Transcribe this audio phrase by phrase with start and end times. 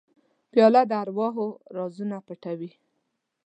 [0.51, 1.45] پیاله د ارواحو
[1.77, 2.71] رازونه پټوي.